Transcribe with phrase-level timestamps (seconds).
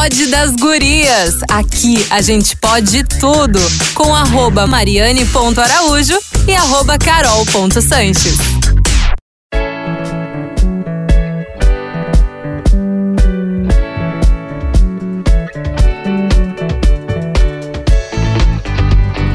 [0.00, 1.34] Pod das Gurias.
[1.46, 3.58] Aqui a gente pode tudo.
[3.94, 8.38] Com arroba mariane.araújo e arroba carol.sanches.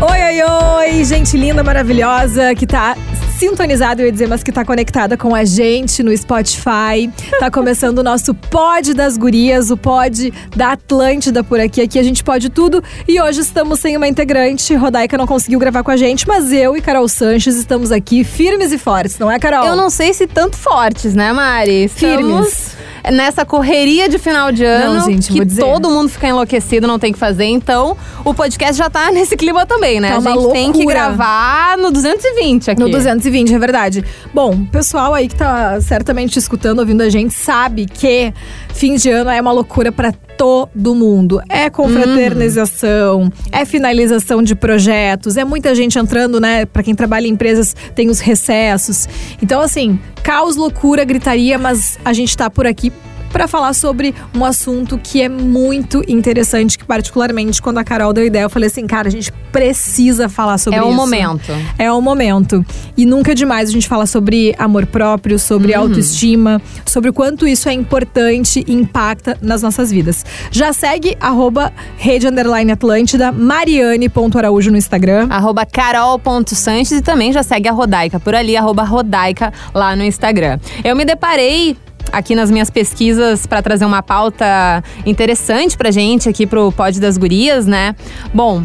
[0.01, 2.97] Oi, oi, oi, gente linda, maravilhosa, que tá
[3.37, 7.09] sintonizada, eu ia dizer, mas que tá conectada com a gente no Spotify.
[7.39, 11.81] Tá começando o nosso Pod das Gurias, o Pod da Atlântida por aqui.
[11.81, 12.83] Aqui a gente pode tudo.
[13.07, 14.73] E hoje estamos sem uma integrante.
[14.75, 18.71] Rodaica não conseguiu gravar com a gente, mas eu e Carol Sanches estamos aqui firmes
[18.71, 19.65] e fortes, não é, Carol?
[19.65, 21.85] Eu não sei se tanto fortes, né, Mari?
[21.85, 22.75] Estamos Firmes.
[23.11, 27.11] Nessa correria de final de ano, Não, gente, que todo mundo fica enlouquecido, não tem
[27.11, 27.45] o que fazer.
[27.45, 30.09] Então, o podcast já tá nesse clima também, né?
[30.09, 30.93] Tá a gente tem que loucura.
[30.93, 32.81] gravar no 220 aqui.
[32.81, 34.05] No 220, é verdade.
[34.33, 38.33] Bom, o pessoal aí que tá certamente escutando, ouvindo a gente, sabe que
[38.75, 41.41] fim de ano é uma loucura pra todo mundo.
[41.49, 46.65] É confraternização, é finalização de projetos, é muita gente entrando, né?
[46.65, 49.07] Pra quem trabalha em empresas, tem os recessos.
[49.41, 52.91] Então, assim, caos, loucura, gritaria, mas a gente tá por aqui
[53.31, 58.25] para falar sobre um assunto que é muito interessante, que particularmente quando a Carol deu
[58.25, 60.89] ideia, eu falei assim, cara, a gente precisa falar sobre É isso.
[60.89, 61.51] o momento.
[61.77, 62.65] É o momento.
[62.97, 67.47] E nunca é demais a gente falar sobre amor próprio, sobre autoestima, sobre o quanto
[67.47, 70.25] isso é importante e impacta nas nossas vidas.
[70.51, 75.27] Já segue arroba rede underline Atlântida, mariane.araújo no Instagram.
[75.29, 80.59] Arroba carol.sanches e também já segue a Rodaica por ali, arroba Rodaica lá no Instagram.
[80.83, 81.77] Eu me deparei
[82.15, 87.17] aqui nas minhas pesquisas para trazer uma pauta interessante pra gente aqui pro Pod das
[87.17, 87.93] Gurias, né?
[88.33, 88.63] Bom,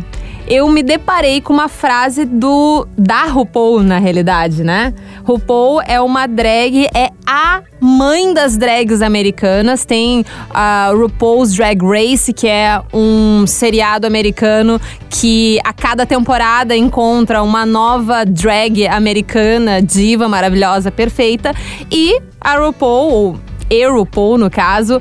[0.51, 4.93] eu me deparei com uma frase do da RuPaul, na realidade, né?
[5.23, 9.85] RuPaul é uma drag, é a mãe das drags americanas.
[9.85, 17.45] Tem a RuPaul's Drag Race, que é um seriado americano que a cada temporada encontra
[17.45, 21.55] uma nova drag americana, diva maravilhosa, perfeita.
[21.89, 25.01] E a RuPaul, ou e RuPaul no caso,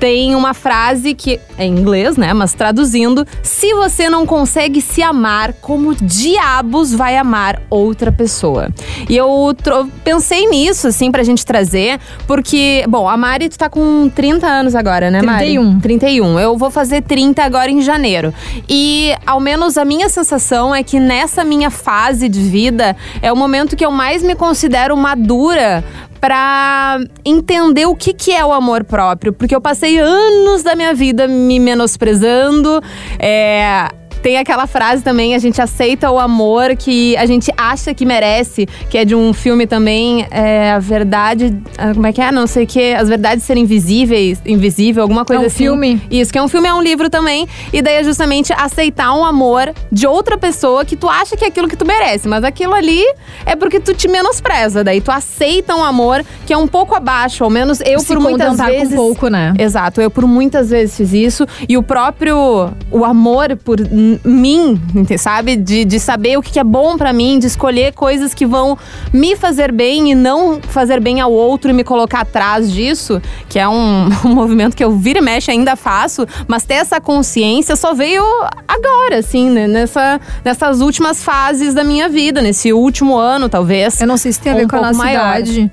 [0.00, 2.32] tem uma frase que é em inglês, né?
[2.32, 8.70] Mas traduzindo: se você não consegue se amar, como diabos vai amar outra pessoa?
[9.08, 9.54] E eu
[10.02, 14.74] pensei nisso, assim, pra gente trazer, porque, bom, a Mari, tu tá com 30 anos
[14.74, 15.56] agora, né, Mari?
[15.58, 15.80] 31.
[15.80, 16.40] 31.
[16.40, 18.32] Eu vou fazer 30 agora em janeiro.
[18.68, 23.36] E, ao menos, a minha sensação é que nessa minha fase de vida é o
[23.36, 25.84] momento que eu mais me considero madura
[26.20, 29.32] pra entender o que, que é o amor próprio.
[29.32, 32.82] Porque eu passei anos da minha vida me menosprezando.
[33.18, 33.99] É.
[34.22, 38.66] Tem aquela frase também, a gente aceita o amor que a gente acha que merece,
[38.88, 41.56] que é de um filme também, é, a verdade.
[41.78, 42.30] ah, Como é que é?
[42.30, 42.92] Não sei o que.
[42.94, 45.56] As verdades serem invisíveis, invisível, alguma coisa um assim.
[45.56, 46.02] filme?
[46.10, 47.48] Isso, que é um filme, é um livro também.
[47.72, 51.48] E daí é justamente aceitar um amor de outra pessoa que tu acha que é
[51.48, 52.28] aquilo que tu merece.
[52.28, 53.02] Mas aquilo ali
[53.46, 54.84] é porque tu te menospreza.
[54.84, 57.42] Daí tu aceita um amor que é um pouco abaixo.
[57.44, 58.88] Ao menos eu, Se por muitas vezes.
[58.90, 59.54] com pouco, né?
[59.58, 61.46] Exato, eu por muitas vezes fiz isso.
[61.68, 62.70] E o próprio.
[62.90, 63.78] O amor por
[64.24, 64.80] mim,
[65.18, 65.56] sabe?
[65.56, 68.78] De, de saber o que é bom pra mim, de escolher coisas que vão
[69.12, 73.58] me fazer bem e não fazer bem ao outro e me colocar atrás disso, que
[73.58, 77.76] é um, um movimento que eu vira e mexe ainda faço, mas ter essa consciência
[77.76, 78.24] só veio
[78.66, 79.66] agora, assim, né?
[79.66, 84.00] Nessa, nessas últimas fases da minha vida, nesse último ano, talvez.
[84.00, 85.40] Eu não sei se tem a ver Um com a nossa maior.
[85.40, 85.70] idade,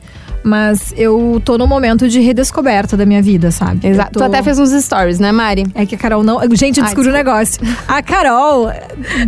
[0.47, 3.85] mas eu tô num momento de redescoberta da minha vida, sabe?
[3.87, 4.11] Exato.
[4.13, 5.65] tô- Tu até fez uns stories, né, Mari?
[5.75, 6.39] É que a Carol não.
[6.55, 7.61] Gente, eu Ai, descobri um negócio.
[7.87, 8.71] A Carol,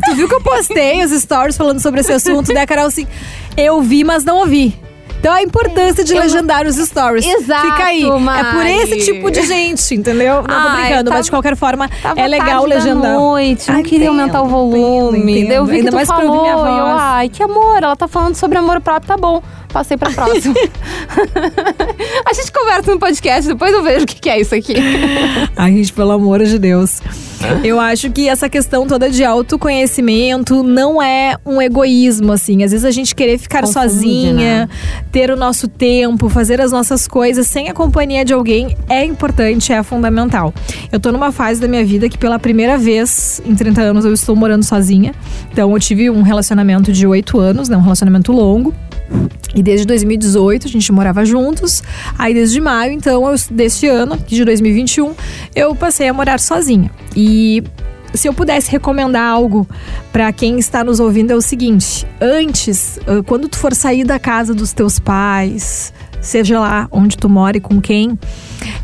[0.05, 2.85] tu viu que eu postei os stories falando sobre esse assunto, né, Carol?
[2.87, 3.05] Assim,
[3.57, 4.73] eu vi, mas não ouvi.
[5.19, 7.25] Então a importância de Eu- legendar os stories.
[7.25, 8.03] Exato, Fica aí.
[8.05, 8.71] É por Mari.
[8.83, 10.35] esse tipo de gente, entendeu?
[10.35, 13.15] Não tô Ai, brincando, tava- mas de qualquer forma, Tava é legal legendar.
[13.15, 15.19] noite, não queria entendo, aumentar o volume.
[15.33, 17.01] entendo, Daí eu vi Ainda que tu mais pra falou, minha eu, voz.
[17.01, 19.43] ai, que amor, ela tá falando sobre amor próprio, tá bom.
[19.71, 20.55] Passei pra próxima.
[22.25, 24.73] a gente conversa no podcast, depois eu vejo o que que é isso aqui.
[25.55, 27.01] Ai, gente, pelo amor de Deus.
[27.63, 32.63] Eu acho que essa questão toda de autoconhecimento não é um egoísmo, assim.
[32.63, 34.69] Às vezes a gente querer ficar Confunde, sozinha, né?
[35.11, 39.71] ter o nosso tempo, fazer as nossas coisas sem a companhia de alguém é importante,
[39.71, 40.53] é fundamental.
[40.91, 44.13] Eu tô numa fase da minha vida que pela primeira vez em 30 anos eu
[44.13, 45.13] estou morando sozinha.
[45.51, 47.77] Então eu tive um relacionamento de 8 anos, né?
[47.77, 48.73] Um relacionamento longo.
[49.55, 51.81] E desde 2018 a gente morava juntos.
[52.17, 55.13] Aí desde maio, então, eu, deste ano, de 2021,
[55.55, 56.91] eu passei a morar sozinha.
[57.15, 57.63] E
[58.13, 59.67] se eu pudesse recomendar algo
[60.11, 64.53] para quem está nos ouvindo é o seguinte: antes, quando tu for sair da casa
[64.53, 68.17] dos teus pais, seja lá onde tu mora e com quem,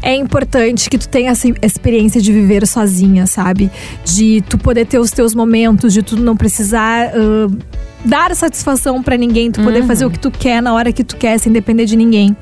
[0.01, 3.71] é importante que tu tenha essa experiência de viver sozinha, sabe?
[4.03, 7.11] De tu poder ter os teus momentos, de tu não precisar.
[7.15, 7.74] Uh,
[8.05, 9.87] dar satisfação para ninguém, tu poder Uhum.
[9.87, 12.35] fazer o que tu quer na hora que tu quer, sem depender de ninguém.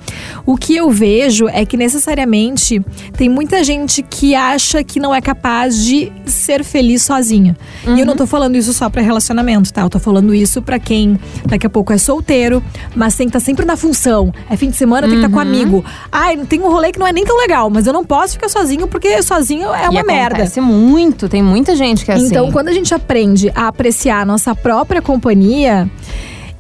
[0.45, 2.81] O que eu vejo é que necessariamente
[3.17, 7.55] tem muita gente que acha que não é capaz de ser feliz sozinha.
[7.85, 7.97] E Uhum.
[7.99, 9.81] eu não tô falando isso só pra relacionamento, tá?
[9.81, 12.61] Eu tô falando isso pra quem daqui a pouco é solteiro,
[12.95, 14.33] mas tem que estar sempre na função.
[14.49, 15.41] É fim de semana, tem que estar com Uhum.
[15.41, 15.85] amigo.
[16.11, 18.49] Ai, tem um rolê que não é nem tão legal, mas eu não posso ficar
[18.49, 20.35] sozinho porque sozinho é e uma merda.
[20.35, 22.27] acontece muito, tem muita gente que é assim.
[22.27, 25.52] Então, quando a gente aprende a apreciar a nossa própria companhia,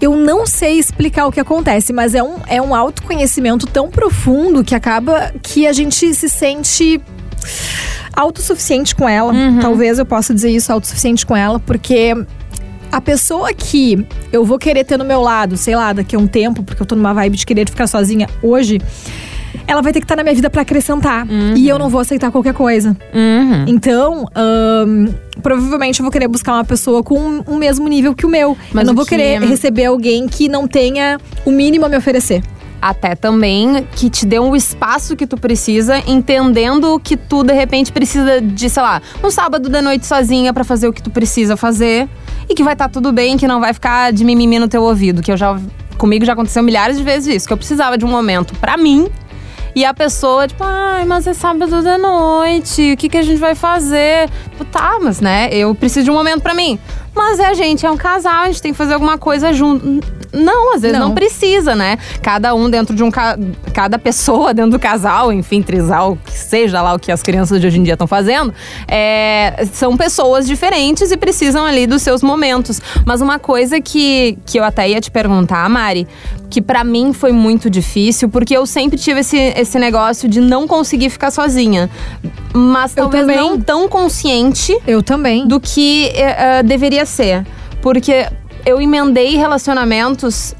[0.01, 4.63] eu não sei explicar o que acontece, mas é um, é um autoconhecimento tão profundo
[4.63, 7.01] que acaba que a gente se sente
[8.13, 9.33] autossuficiente com ela.
[9.61, 12.13] Talvez eu possa dizer isso, autossuficiente com ela, porque
[12.91, 16.27] a pessoa que eu vou querer ter no meu lado, sei lá, daqui a um
[16.27, 18.79] tempo, porque eu tô numa vibe de querer ficar sozinha hoje,
[19.67, 21.25] ela vai ter que estar na minha vida pra acrescentar.
[21.55, 22.95] E eu não vou aceitar qualquer coisa.
[23.13, 23.65] Uhum.
[23.67, 24.25] Então,
[25.41, 28.57] provavelmente eu vou querer buscar uma pessoa com o mesmo nível que o meu.
[28.71, 31.97] Mas eu não vou que- querer receber alguém que não tenha o mínimo a me
[31.97, 32.43] oferecer.
[32.81, 37.93] Até também que te dê um espaço que tu precisa, entendendo que tu de repente
[37.93, 41.55] precisa de, sei lá, um sábado de noite sozinha pra fazer o que tu precisa
[41.55, 42.09] fazer
[42.49, 45.21] e que vai estar tudo bem, que não vai ficar de mimimi no teu ouvido,
[45.21, 45.57] que eu já
[45.97, 49.07] comigo já aconteceu milhares de vezes isso, que eu precisava de um momento pra mim.
[49.75, 53.39] E a pessoa, tipo, ai, mas é sábado de noite, o que, que a gente
[53.39, 54.29] vai fazer?
[54.51, 56.79] Tipo, tá, mas né, eu preciso de um momento pra mim.
[57.15, 59.99] Mas é, gente, é um casal, a gente tem que fazer alguma coisa junto.
[60.33, 61.15] Não, às vezes não, Não.
[61.15, 61.97] precisa, né?
[62.21, 63.11] Cada um dentro de um.
[63.11, 63.37] ca-
[63.73, 67.67] Cada pessoa dentro do casal, enfim, trisal, que seja lá o que as crianças de
[67.67, 68.53] hoje em dia estão fazendo,
[68.87, 72.79] é, são pessoas diferentes e precisam ali dos seus momentos.
[73.05, 76.07] Mas uma coisa que, que eu até ia te perguntar, Mari,
[76.49, 80.67] que pra mim foi muito difícil, porque eu sempre tive esse, esse negócio de não
[80.67, 81.89] conseguir ficar sozinha.
[82.53, 85.47] Mas talvez não tão consciente Eu também.
[85.47, 87.43] do que eh, deveria ser.
[87.81, 88.27] Porque
[88.65, 90.55] eu emendei relacionamentos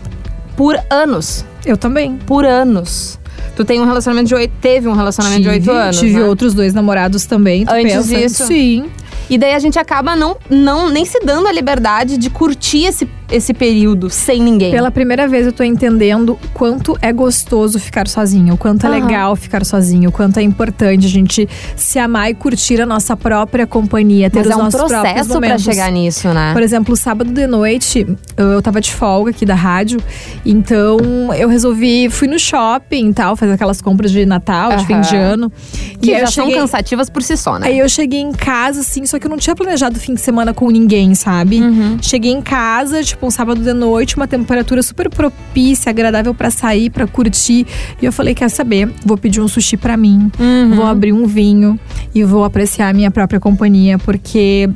[0.55, 1.45] por anos.
[1.65, 2.17] Eu também.
[2.25, 3.19] Por anos.
[3.55, 4.53] Tu tem um relacionamento de oito.
[4.61, 5.99] Teve um relacionamento de oito Tive- anos.
[5.99, 6.23] Tive né?
[6.25, 7.65] outros dois namorados também.
[7.65, 8.15] Tu Antes pensa?
[8.15, 8.47] disso?
[8.47, 8.85] Sim.
[9.29, 13.07] E daí a gente acaba não, não nem se dando a liberdade de curtir esse,
[13.33, 14.71] esse período sem ninguém.
[14.71, 18.89] Pela primeira vez eu tô entendendo o quanto é gostoso ficar sozinho, o quanto é
[18.89, 19.05] Aham.
[19.05, 23.17] legal ficar sozinho, o quanto é importante a gente se amar e curtir a nossa
[23.17, 25.63] própria companhia, ter Mas os é um nossos próprios processo pra momentos.
[25.63, 26.53] chegar nisso, né?
[26.53, 28.05] Por exemplo, sábado de noite,
[28.37, 29.99] eu tava de folga aqui da rádio,
[30.45, 30.99] então
[31.33, 35.15] eu resolvi, fui no shopping e tal, fazer aquelas compras de Natal, de fim de
[35.15, 35.51] ano.
[35.99, 37.67] Que e já eu são cheguei, cansativas por si só, né?
[37.67, 40.21] Aí eu cheguei em casa, assim, só que eu não tinha planejado o fim de
[40.21, 41.61] semana com ninguém, sabe?
[41.61, 41.97] Uhum.
[42.01, 46.89] Cheguei em casa, tipo, um sábado de noite, uma temperatura super propícia, agradável pra sair,
[46.89, 47.65] pra curtir.
[48.01, 48.91] E eu falei, quer saber?
[49.05, 50.75] Vou pedir um sushi pra mim, Uhum.
[50.75, 51.79] vou abrir um vinho
[52.13, 54.69] e vou apreciar a minha própria companhia, porque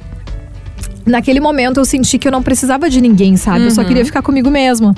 [1.08, 3.66] naquele momento eu senti que eu não precisava de ninguém, sabe?
[3.66, 3.88] Eu só Uhum.
[3.88, 4.94] queria ficar comigo mesma.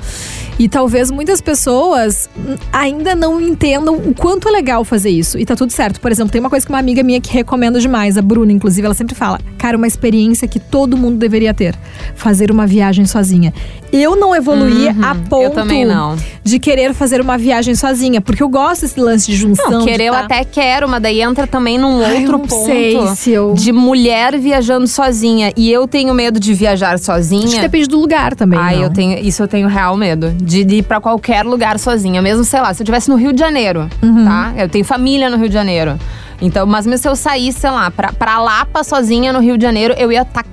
[0.58, 2.28] E talvez muitas pessoas
[2.72, 5.38] ainda não entendam o quanto é legal fazer isso.
[5.38, 6.00] E tá tudo certo.
[6.00, 8.84] Por exemplo, tem uma coisa que uma amiga minha que recomenda demais, a Bruna, inclusive,
[8.84, 11.74] ela sempre fala: Cara, uma experiência que todo mundo deveria ter.
[12.14, 13.52] Fazer uma viagem sozinha.
[13.92, 15.04] Eu não evoluí Uhum.
[15.04, 16.16] a ponto Eu também não.
[16.44, 19.70] de querer fazer uma viagem sozinha, porque eu gosto desse lance de junção.
[19.70, 22.64] Não, querer eu tá- até quero, mas daí entra também num Ai, outro não ponto.
[22.66, 25.52] sei se eu- De mulher viajando sozinha.
[25.56, 27.60] E eu tenho medo de viajar Acho que sozinha.
[27.60, 28.58] depende do lugar também.
[28.58, 28.70] Não.
[28.70, 29.18] eu tenho.
[29.18, 30.30] Isso eu tenho real medo.
[30.30, 32.22] De, de ir pra qualquer lugar sozinha.
[32.22, 34.24] Mesmo, sei lá, se eu estivesse no Rio de Janeiro, Uhum.
[34.24, 34.52] tá?
[34.56, 35.98] Eu tenho família no Rio de Janeiro.
[36.40, 39.62] Então, mas mesmo se eu saísse, sei lá, pra, pra Lapa sozinha no Rio de
[39.62, 40.44] Janeiro, eu ia estar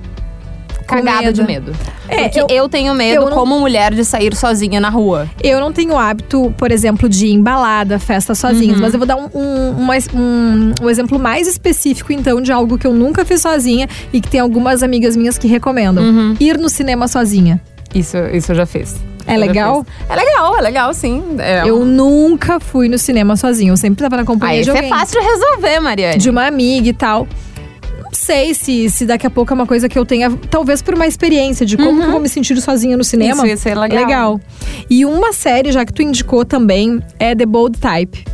[0.88, 1.32] cagada medo.
[1.40, 1.72] de medo.
[2.08, 5.28] É, Porque eu- eu, tenho medo, eu não- como mulher, de sair sozinha na rua.
[5.42, 8.74] Eu não tenho hábito, por exemplo, de ir em balada, festa sozinha.
[8.74, 8.80] Uhum.
[8.80, 12.78] Mas eu vou dar um, um, um um- um exemplo mais específico, então, de algo
[12.78, 16.02] que eu nunca fiz sozinha e que tem algumas amigas minhas que recomendam.
[16.04, 16.36] Uhum.
[16.40, 17.60] Ir no cinema sozinha.
[17.94, 18.96] Isso, isso eu já fiz.
[19.26, 19.84] É legal?
[20.08, 21.22] É legal, é legal, sim.
[21.38, 23.70] É Eu nunca fui no cinema sozinha.
[23.70, 24.90] Eu sempre tava na companhia Aí de isso é alguém.
[24.90, 26.16] fácil de resolver, Mariane.
[26.18, 27.28] De uma amiga e tal.
[28.08, 30.94] Não sei se, se daqui a pouco é uma coisa que eu tenha, talvez por
[30.94, 33.42] uma experiência de como que eu vou me sentir sozinha no cinema.
[33.42, 33.46] Uhum.
[33.46, 34.04] Isso ia ser legal.
[34.04, 34.40] Legal.
[34.88, 38.24] E uma série, já que tu indicou também, é The Bold Type.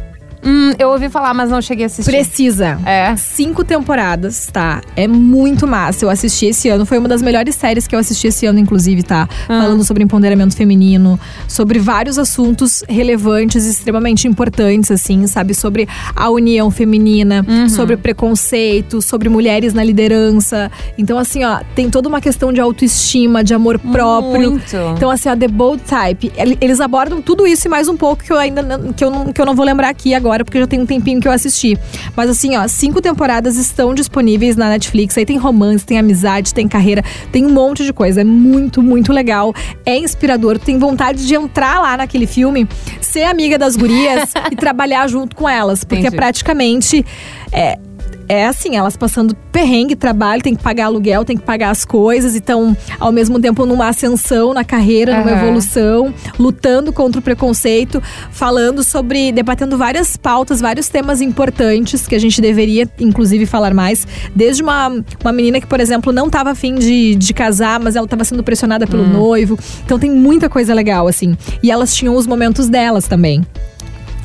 [0.44, 2.10] Hum, eu ouvi falar, mas não cheguei a assistir.
[2.10, 2.78] Precisa.
[2.84, 3.14] É.
[3.16, 4.80] Cinco temporadas, tá?
[4.96, 6.04] É muito massa.
[6.04, 6.84] Eu assisti esse ano.
[6.84, 9.28] Foi uma das melhores séries que eu assisti esse ano, inclusive, tá?
[9.48, 9.62] Ah.
[9.62, 15.54] Falando sobre empoderamento feminino, sobre vários assuntos relevantes, extremamente importantes, assim, sabe?
[15.54, 17.68] Sobre a união feminina, Uhum.
[17.68, 20.70] sobre preconceito, sobre mulheres na liderança.
[20.98, 24.52] Então, assim, ó, tem toda uma questão de autoestima, de amor próprio.
[24.52, 24.76] Muito.
[24.96, 28.22] Então, assim, a The Bold Type, ele- eles abordam tudo isso e mais um pouco
[28.24, 28.62] que eu ainda
[28.96, 30.34] que eu não, que eu não vou lembrar aqui agora.
[30.35, 31.79] Agora, porque já tem um tempinho que eu assisti.
[32.17, 35.17] Mas assim, ó, cinco temporadas estão disponíveis na Netflix.
[35.17, 38.21] Aí tem romance, tem amizade, tem carreira, tem um monte de coisa.
[38.21, 39.55] É muito, muito legal.
[39.87, 40.59] É inspirador.
[40.59, 42.69] Tu tem vontade de entrar lá naquele filme,
[43.00, 45.85] ser amiga das gurias e trabalhar junto com elas.
[45.85, 46.17] Porque Entendi.
[46.17, 47.07] é praticamente.
[47.53, 47.79] É,
[48.28, 52.35] é assim, elas passando perrengue, trabalho, tem que pagar aluguel, tem que pagar as coisas,
[52.35, 55.43] então, ao mesmo tempo, numa ascensão na carreira, numa Aham.
[55.43, 62.19] evolução, lutando contra o preconceito, falando sobre, debatendo várias pautas, vários temas importantes que a
[62.19, 64.07] gente deveria, inclusive, falar mais.
[64.35, 64.88] Desde uma,
[65.23, 68.43] uma menina que, por exemplo, não estava afim de, de casar, mas ela estava sendo
[68.43, 69.59] pressionada pelo noivo.
[69.85, 71.37] Então tem muita coisa legal, assim.
[71.62, 73.43] E elas tinham os momentos delas também.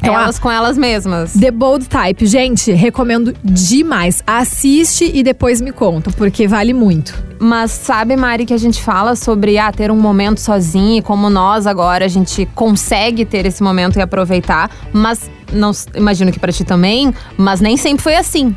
[0.02, 1.34] Então, ah, elas com elas mesmas.
[1.34, 4.24] The Bold Type, gente, recomendo demais.
[4.26, 7.22] Assiste e depois me conta, porque vale muito.
[7.40, 11.30] Mas sabe, Mari, que a gente fala sobre ah, ter um momento sozinho e como
[11.30, 16.52] nós agora a gente consegue ter esse momento e aproveitar, mas não imagino que pra
[16.52, 18.56] ti também, mas nem sempre foi assim.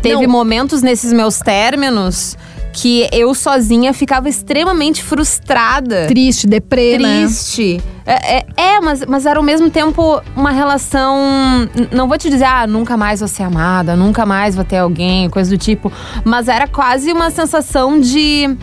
[0.00, 0.32] Teve Não.
[0.32, 2.36] momentos nesses meus términos
[2.72, 6.06] que eu sozinha ficava extremamente frustrada.
[6.06, 7.20] Triste, deprê, né?
[7.20, 7.80] Triste.
[8.04, 11.16] É, é, é, mas, mas era ao mesmo tempo uma relação.
[11.92, 15.28] Não vou te dizer, ah, nunca mais vou ser amada, nunca mais vou ter alguém,
[15.28, 15.92] coisa do tipo.
[16.24, 18.56] Mas era quase uma sensação de.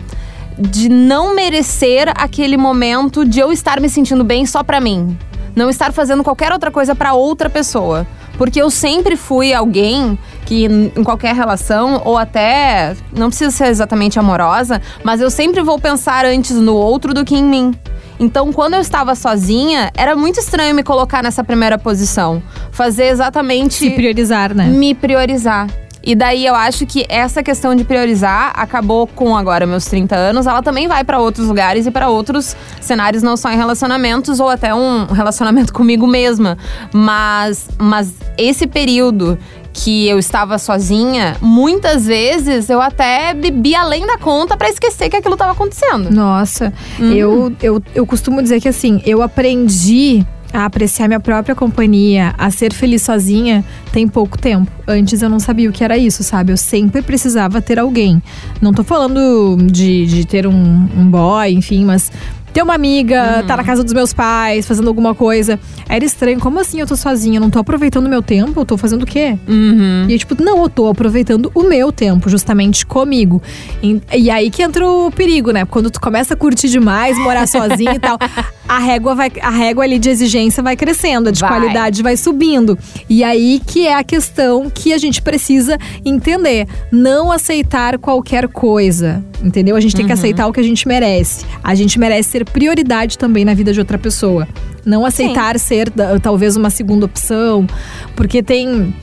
[0.58, 5.16] De não merecer aquele momento de eu estar me sentindo bem só pra mim.
[5.56, 8.06] Não estar fazendo qualquer outra coisa pra outra pessoa.
[8.40, 12.96] Porque eu sempre fui alguém que, em qualquer relação, ou até.
[13.14, 17.36] Não precisa ser exatamente amorosa, mas eu sempre vou pensar antes no outro do que
[17.36, 17.74] em mim.
[18.18, 22.42] Então, quando eu estava sozinha, era muito estranho me colocar nessa primeira posição.
[22.72, 24.64] Fazer exatamente Se priorizar, né?
[24.64, 25.66] me priorizar.
[26.02, 30.46] E daí eu acho que essa questão de priorizar acabou com agora meus 30 anos,
[30.46, 34.48] ela também vai pra outros lugares e pra outros cenários, não só em relacionamentos ou
[34.48, 36.56] até um relacionamento comigo mesma.
[36.92, 39.38] Mas mas esse período
[39.72, 45.16] que eu estava sozinha, muitas vezes eu até bebi além da conta pra esquecer que
[45.16, 46.10] aquilo tava acontecendo.
[46.10, 47.12] Nossa, Uhum.
[47.12, 52.50] eu, eu, eu costumo dizer que assim, eu aprendi a apreciar minha própria companhia, a
[52.50, 54.70] ser feliz sozinha, tem pouco tempo.
[54.86, 56.52] Antes eu não sabia o que era isso, sabe?
[56.52, 58.22] Eu sempre precisava ter alguém.
[58.60, 62.10] Não tô falando de, de ter um, um boy, enfim, mas
[62.52, 65.58] ter uma amiga, tá na casa dos meus pais, fazendo alguma coisa.
[65.88, 66.40] Era estranho.
[66.40, 67.36] Como assim eu tô sozinha?
[67.36, 68.60] Eu não tô aproveitando o meu tempo?
[68.60, 69.38] Eu tô fazendo o quê?
[69.46, 70.06] Uhum.
[70.08, 73.40] E eu, tipo, não, eu tô aproveitando o meu tempo, justamente comigo.
[73.82, 75.64] E, e aí que entra o perigo, né?
[75.64, 78.18] Quando tu começa a curtir demais, morar sozinho e tal,
[78.70, 81.50] a régua, vai, a régua ali de exigência vai crescendo, a de Vai.
[81.50, 82.78] qualidade vai subindo.
[83.08, 86.68] E aí que é a questão que a gente precisa entender.
[86.92, 89.74] Não aceitar qualquer coisa, entendeu?
[89.74, 91.44] A gente tem que aceitar o que a gente merece.
[91.64, 94.46] A gente merece ser prioridade também na vida de outra pessoa.
[94.86, 97.66] Não aceitar ser da- talvez uma segunda opção,
[98.14, 98.94] porque tem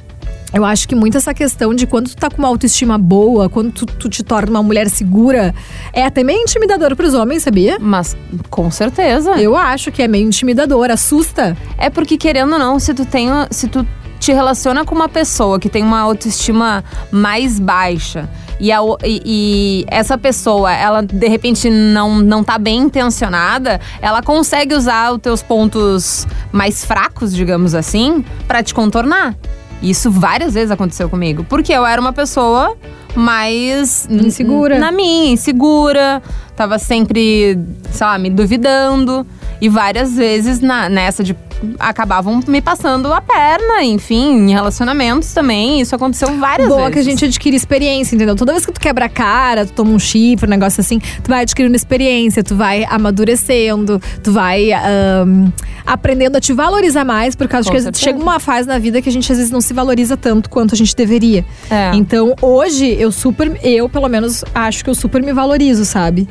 [0.54, 3.72] eu acho que muito essa questão de quando tu tá com uma autoestima boa, quando
[3.72, 5.54] tu, tu te torna uma mulher segura,
[5.94, 7.78] é até meio intimidador pros homens, sabia?
[7.80, 8.16] Mas
[8.50, 9.32] com certeza.
[9.42, 11.56] Eu acho que é meio intimidador, assusta.
[11.78, 13.28] É porque, querendo ou não, se tu tem.
[13.52, 13.86] Se tu
[14.20, 18.28] te relaciona com uma pessoa que tem uma autoestima mais baixa
[18.60, 24.24] e, a e- e essa pessoa, ela de repente não, não tá bem intencionada, ela
[24.24, 29.36] consegue usar os teus pontos mais fracos, digamos assim, pra te contornar.
[29.82, 31.46] Isso várias vezes aconteceu comigo.
[31.48, 32.76] Porque eu era uma pessoa
[33.16, 34.08] mais.
[34.10, 34.80] Insegura.
[34.80, 36.22] Na minha, insegura.
[36.56, 37.58] Tava sempre,
[37.92, 39.26] sei lá, me duvidando.
[39.60, 41.36] E várias vezes na, nessa de.
[41.80, 45.82] Acabavam me passando a perna, enfim, em relacionamentos também.
[45.82, 46.94] Isso aconteceu várias Boa vezes.
[46.94, 48.36] que a gente adquire experiência, entendeu?
[48.36, 51.28] Toda vez que tu quebra a cara, tu toma um chifre, um negócio assim, tu
[51.28, 55.50] vai adquirindo experiência, tu vai amadurecendo, tu vai ahn,
[55.84, 59.10] aprendendo a te valorizar mais, por causa Com que chega uma fase na vida que
[59.10, 61.44] a gente às vezes não se valoriza tanto quanto a gente deveria.
[61.72, 61.92] É.
[61.96, 66.28] Então, hoje, eu super, eu pelo menos acho que eu super me valorizo, sabe?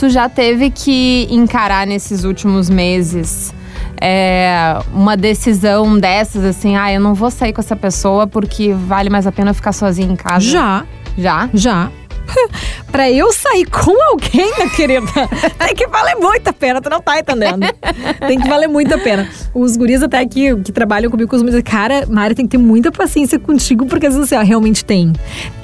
[0.00, 3.52] Tu já teve que encarar nesses últimos meses
[4.00, 9.10] é, uma decisão dessas, assim, ah, eu não vou sair com essa pessoa porque vale
[9.10, 10.40] mais a pena eu ficar sozinha em casa?
[10.40, 10.86] Já,
[11.18, 11.50] Já?
[11.52, 11.90] já.
[12.90, 15.06] pra eu sair com alguém, minha querida,
[15.58, 17.60] tem que valer muito a pena, tu não tá entendendo.
[18.26, 19.28] tem que valer muito a pena.
[19.54, 22.90] Os guris até aqui que trabalham comigo costumam dizer, cara, Mari, tem que ter muita
[22.90, 25.12] paciência contigo, porque às vezes assim, ó, realmente tem.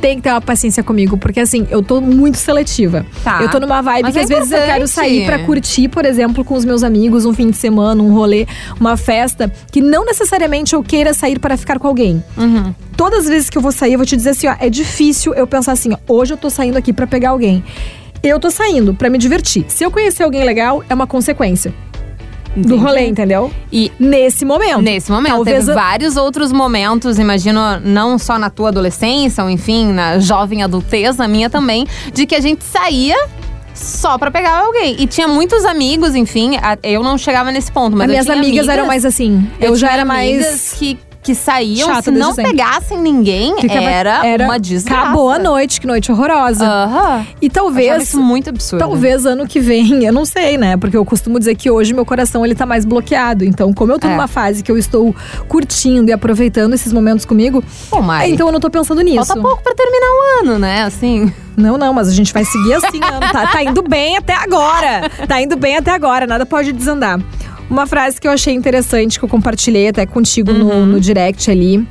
[0.00, 3.04] Tem que ter uma paciência comigo, porque assim, eu tô muito seletiva.
[3.24, 3.40] Tá.
[3.42, 6.04] Eu tô numa vibe Mas que é às vezes eu quero sair pra curtir, por
[6.04, 8.46] exemplo, com os meus amigos, um fim de semana, um rolê,
[8.78, 12.74] uma festa, que não necessariamente eu queira sair para ficar com alguém Uhum.
[12.96, 15.34] todas as vezes que eu vou sair, eu vou te dizer assim, ó, é difícil
[15.34, 17.64] eu pensar assim, ó, hoje eu tô saindo aqui pra pegar alguém.
[18.22, 19.64] Eu tô saindo pra me divertir.
[19.68, 21.72] Se eu conhecer alguém legal, é uma consequência.
[22.56, 23.50] do rolê, entendeu?
[23.70, 24.80] E Nesse momento.
[24.80, 29.50] Nesse momento, Talvez teve a- vários outros momentos, imagino, não só na tua adolescência, ou
[29.50, 33.14] enfim, na jovem adultez, na minha também, de que a gente saía
[33.74, 34.96] só pra pegar alguém.
[34.98, 38.36] E tinha muitos amigos, enfim, eu não chegava nesse ponto, mas As eu minhas tinha
[38.38, 39.46] amigas, eram mais assim.
[39.60, 40.72] Eu, já tinha era amigas mais.
[40.78, 45.02] que, que saíam, se não pegassem ninguém, Ficava- era, uma desgraça.
[45.02, 46.64] Acabou a noite, que noite horrorosa.
[46.64, 47.26] Aham.
[47.42, 48.04] E talvez.
[48.04, 48.78] isso muito absurdo.
[48.80, 50.76] Talvez ano que vem, eu não sei, né?
[50.76, 53.44] Porque eu costumo dizer que hoje meu coração ele tá mais bloqueado.
[53.44, 54.10] Então, como eu tô É.
[54.10, 55.12] numa fase que eu estou
[55.48, 59.26] curtindo e aproveitando esses momentos comigo, Pô, Mari, então eu não tô pensando nisso.
[59.26, 60.82] falta pouco pra terminar o ano, né?
[60.84, 61.32] Assim.
[61.56, 63.32] Não, não, mas a gente vai seguir assim, Ana.
[63.32, 65.10] Tá, tá indo bem até agora.
[65.26, 67.18] Tá indo bem até agora, nada pode desandar.
[67.68, 71.86] Uma frase que eu achei interessante, que eu compartilhei até contigo no, no direct ali.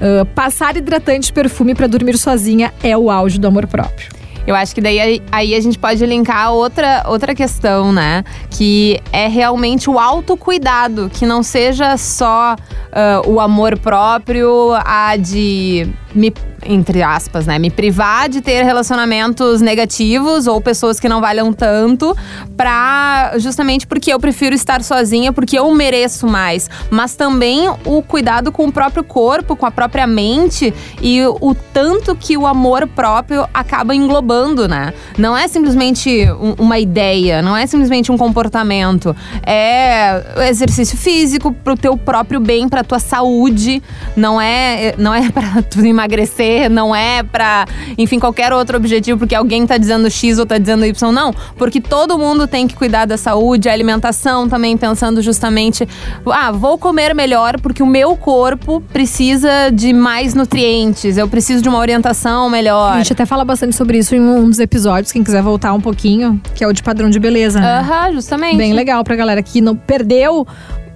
[0.00, 4.08] Ah, passar hidratante e perfume pra dormir sozinha é o auge do amor próprio.
[4.46, 8.24] Eu acho que daí aí- a gente pode linkar outra, outra questão, né?
[8.50, 12.56] Que é realmente o autocuidado, que não seja só
[12.90, 16.32] ah, o amor próprio, a de me,
[16.66, 17.58] entre aspas, né?
[17.58, 22.16] Me privar de ter relacionamentos negativos ou pessoas que não valham tanto,
[22.56, 26.68] pra justamente porque eu prefiro estar sozinha, porque eu mereço mais.
[26.90, 32.14] Mas também o cuidado com o próprio corpo, com a própria mente e o tanto
[32.16, 34.92] que o amor próprio acaba englobando, né?
[35.16, 39.14] Não é simplesmente um- uma ideia, não é simplesmente um comportamento.
[39.44, 43.82] É exercício físico pro teu próprio bem, pra tua saúde.
[44.16, 47.66] Não é, não é para tu emagrecer, não é pra,
[47.98, 51.34] enfim, qualquer outro objetivo, porque alguém tá dizendo X ou tá dizendo Y, não.
[51.56, 55.86] Porque todo mundo tem que cuidar da saúde, a alimentação também, pensando justamente,
[56.26, 61.68] ah, vou comer melhor porque o meu corpo precisa de mais nutrientes, eu preciso de
[61.68, 62.94] uma orientação melhor.
[62.94, 65.80] A gente até fala bastante sobre isso em um dos episódios, quem quiser voltar um
[65.80, 67.80] pouquinho, que é o de padrão de beleza, né?
[67.80, 68.56] Aham, justamente.
[68.56, 70.46] Bem legal pra galera que não perdeu,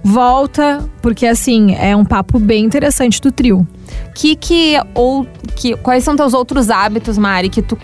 [0.05, 3.67] volta, porque assim, é um papo bem interessante do trio.
[4.13, 7.75] Que que ou que quais são teus outros hábitos, Mari, que tu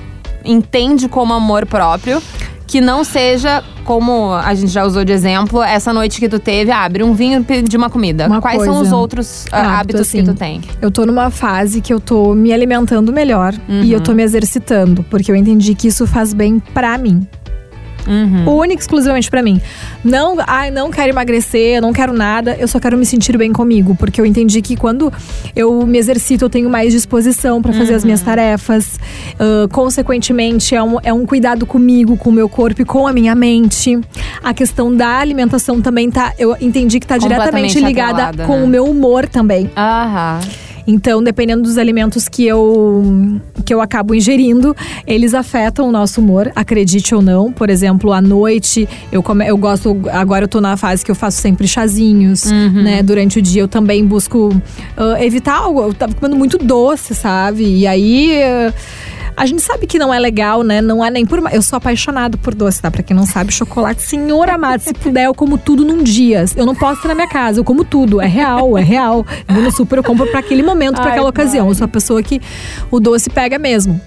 [0.45, 2.21] entende como amor próprio?
[2.67, 6.71] Que não seja como a gente já usou de exemplo, essa noite que tu teve,
[6.71, 8.27] ah, abre um vinho e pedir uma comida.
[8.27, 8.81] Uma Quais são coisa.
[8.81, 10.19] os outros ah, Hábito, hábitos assim.
[10.19, 10.61] que tu tem?
[10.79, 15.03] Eu tô numa fase que eu tô me alimentando melhor e eu tô me exercitando,
[15.09, 17.27] porque eu entendi que isso faz bem pra mim.
[18.07, 18.57] Uhum.
[18.57, 19.61] Única e exclusivamente pra mim.
[20.03, 23.95] Não, ai, não quero emagrecer, não quero nada, eu só quero me sentir bem comigo,
[23.95, 25.11] porque eu entendi que quando
[25.55, 28.99] eu me exercito, eu tenho mais disposição pra fazer as minhas tarefas.
[29.39, 33.13] Ah, consequentemente, é um, é um cuidado comigo, com o meu corpo e com a
[33.13, 33.99] minha mente.
[34.43, 36.33] A questão da alimentação também tá.
[36.37, 38.63] Eu entendi que tá diretamente ligada atrelada, com né?
[38.63, 39.69] o meu humor também.
[39.75, 40.39] Aham.
[40.91, 44.75] Então, dependendo dos alimentos que eu, que eu acabo ingerindo,
[45.07, 47.51] eles afetam o nosso humor, acredite ou não.
[47.51, 49.97] Por exemplo, à noite, eu, come, eu gosto.
[50.11, 52.43] Agora eu tô na fase que eu faço sempre chazinhos,
[52.83, 53.01] né?
[53.01, 54.49] Durante o dia eu também busco
[54.97, 55.81] ah, evitar algo.
[55.81, 57.63] Eu tava comendo muito doce, sabe?
[57.63, 58.41] E aí.
[58.43, 58.73] ah,
[59.35, 60.81] a gente sabe que não é legal, né?
[60.81, 61.41] Não é nem por.
[61.51, 62.91] Eu sou apaixonado por doce, tá?
[62.91, 64.01] Pra quem não sabe, chocolate.
[64.01, 66.45] Senhor amado, se puder, eu como tudo num dia.
[66.55, 68.21] Eu não posso ter na minha casa, eu como tudo.
[68.21, 69.25] É real, é real.
[69.47, 71.67] Eu vou no super, eu compro pra aquele momento, pra Ai, aquela ocasião.
[71.67, 72.41] Eu sou a pessoa que
[72.89, 73.99] o doce pega mesmo.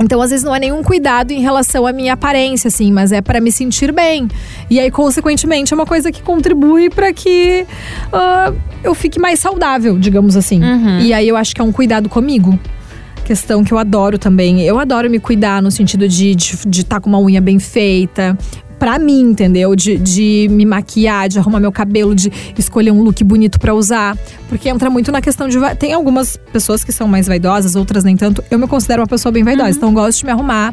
[0.00, 3.20] Então, às vezes, não é nenhum cuidado em relação à minha aparência, assim, mas é
[3.20, 4.28] pra me sentir bem.
[4.70, 7.66] E aí, consequentemente, é uma coisa que contribui pra que
[8.12, 8.52] ah,
[8.84, 10.60] eu fique mais saudável, digamos assim.
[11.00, 12.56] E aí, eu acho que é um cuidado comigo.
[13.28, 14.62] Questão que eu adoro também.
[14.62, 18.34] Eu adoro me cuidar no sentido de estar de, estar com uma unha bem feita.
[18.78, 19.76] Pra mim, entendeu?
[19.76, 24.16] De, de me maquiar, de arrumar meu cabelo, de escolher um look bonito pra usar.
[24.48, 25.58] Porque entra muito na questão de.
[25.78, 28.42] Tem algumas pessoas que são mais vaidosas, outras nem tanto.
[28.50, 30.72] Eu me considero uma pessoa bem vaidosa, então eu gosto de me arrumar.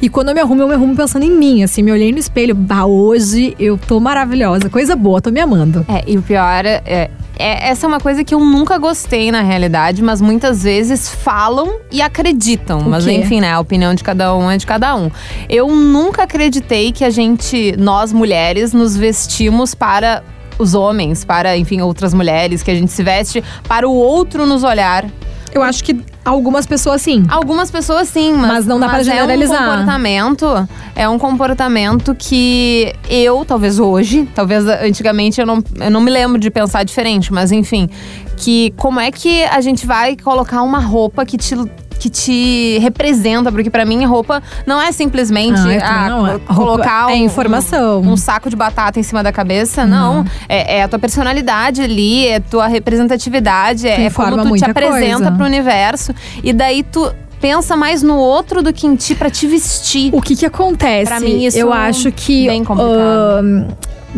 [0.00, 1.62] E quando eu me arrumo, eu me arrumo pensando em mim.
[1.62, 2.52] Assim, me olhei no espelho.
[2.52, 4.68] Bah, hoje eu tô maravilhosa.
[4.68, 5.86] Coisa boa, tô me amando.
[5.88, 9.42] É, e o pior é, é- Essa é uma coisa que eu nunca gostei na
[9.42, 12.80] realidade, mas muitas vezes falam e acreditam.
[12.80, 13.12] O mas quê?
[13.12, 13.52] enfim, né?
[13.52, 15.10] A opinião de cada um é de cada um.
[15.48, 20.22] Eu nunca acreditei que a gente, nós mulheres, nos vestimos para
[20.58, 24.62] os homens, para, enfim, outras mulheres, que a gente se veste para o outro nos
[24.62, 25.06] olhar.
[25.52, 27.24] Eu acho que algumas pessoas sim.
[27.28, 29.62] Algumas pessoas sim, mas, Mas não dá pra mas generalizar.
[29.62, 35.90] É um comportamento, é um comportamento que eu, talvez hoje, talvez antigamente eu não, eu
[35.90, 37.88] não me lembro de pensar diferente, mas enfim,
[38.36, 41.54] que como é que a gente vai colocar uma roupa que te
[42.02, 46.26] que te representa, porque pra mim roupa não é simplesmente Ah, também ah, não.
[46.26, 48.00] Roupa colocar é um- informação.
[48.00, 50.24] um saco de batata em cima da cabeça, não.
[50.48, 55.16] É, é a tua personalidade ali, é tua representatividade, é, é como tu te apresenta
[55.18, 55.30] coisa.
[55.32, 56.12] pro universo.
[56.42, 57.08] E daí tu
[57.40, 60.10] pensa mais no outro do que em ti pra te vestir.
[60.12, 61.06] O que que acontece?
[61.06, 63.38] Pra mim, isso eu acho que bem complicado.
[63.38, 63.66] ahn,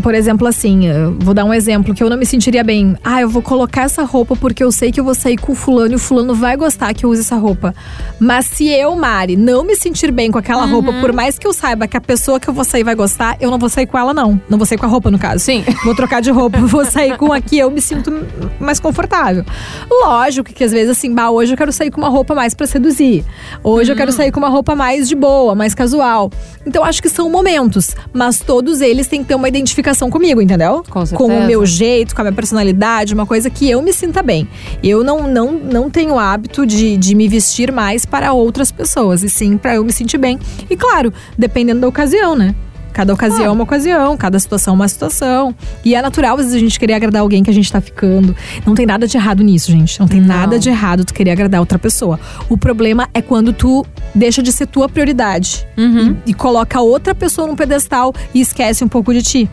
[0.03, 2.97] por exemplo, assim, eu vou dar um exemplo que eu não me sentiria bem.
[3.05, 5.55] Ah, eu vou colocar essa roupa porque eu sei que eu vou sair com o
[5.55, 7.73] fulano e o fulano vai gostar que eu use essa roupa.
[8.19, 11.53] Mas se eu, Mari, não me sentir bem com aquela roupa, por mais que eu
[11.53, 13.97] saiba que a pessoa que eu vou sair vai gostar, eu não vou sair com
[13.97, 14.41] ela, não.
[14.49, 15.45] Não vou sair com a roupa, no caso.
[15.45, 15.65] Sim.
[15.85, 18.13] Vou trocar de roupa, vou sair com a que eu me sinto
[18.59, 19.45] mais confortável.
[19.89, 22.67] Lógico que às vezes, assim, bah, hoje eu quero sair com uma roupa mais pra
[22.67, 23.25] seduzir.
[23.63, 26.31] Hoje eu quero sair com uma roupa mais de boa, mais casual.
[26.67, 30.83] Então acho que são momentos, mas todos eles têm que ter uma identificação comigo, entendeu?
[30.89, 34.23] Com Com o meu jeito, com a minha personalidade, uma coisa que eu me sinta
[34.23, 34.49] bem.
[34.83, 39.29] Eu não, não, não tenho hábito de, de me vestir mais para outras pessoas, e
[39.29, 40.39] sim para eu me sentir bem.
[40.71, 42.55] E claro, dependendo da ocasião, né?
[42.93, 45.53] Cada ocasião é uma ocasião, cada situação é uma situação.
[45.85, 48.37] E é natural, às vezes, a gente querer agradar alguém que a gente tá ficando.
[48.65, 49.99] Não tem nada de errado nisso, gente.
[49.99, 50.29] Não tem Não.
[50.29, 52.21] nada de errado tu querer agradar outra pessoa.
[52.49, 56.17] O problema é quando tu deixa de ser tua prioridade Uhum.
[56.25, 59.51] e, e coloca outra pessoa num pedestal e esquece um pouco de ti.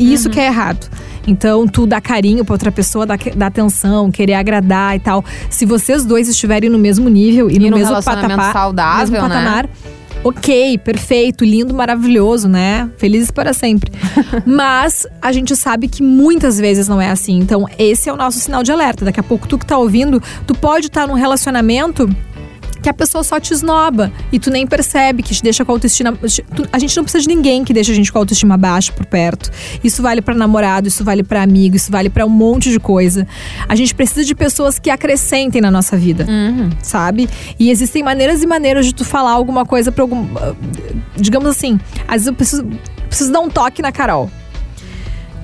[0.00, 0.88] E isso que é errado.
[1.26, 5.24] Então, tu dá carinho pra outra pessoa, dá, dá atenção, querer agradar e tal.
[5.50, 9.28] Se vocês dois estiverem no mesmo nível e, E no num mesmo patamar, saudável, mesmo
[9.28, 9.34] né?
[9.34, 9.68] patamar,
[10.24, 12.88] ok, perfeito, lindo, maravilhoso, né?
[12.96, 13.92] Felizes para sempre.
[14.46, 17.38] Mas a gente sabe que muitas vezes não é assim.
[17.38, 19.04] Então, esse é o nosso sinal de alerta.
[19.04, 22.08] Daqui a pouco, tu que tá ouvindo, tu pode estar num relacionamento
[22.82, 25.74] que a pessoa só te esnoba e tu nem percebe que te deixa com a
[25.74, 26.12] autoestima.
[26.12, 28.92] tu- A gente não precisa de ninguém que deixa a gente com a autoestima baixa
[28.92, 29.50] por perto.
[29.84, 33.26] Isso vale pra namorado, isso vale pra amigo, isso vale pra um monte de coisa.
[33.68, 36.70] A gente precisa de pessoas que acrescentem na nossa vida, Uhum.
[36.82, 37.28] sabe?
[37.58, 40.26] E existem maneiras e maneiras de tu falar alguma coisa pra algum.
[41.16, 42.66] Digamos assim, às vezes eu preciso,
[43.08, 44.30] preciso dar um toque na Carol.